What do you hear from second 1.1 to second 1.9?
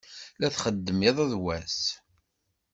d wass.